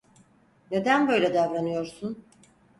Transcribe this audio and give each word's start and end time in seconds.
Neden 0.71 1.07
böyle 1.07 1.33
davranıyorsun? 1.33 2.25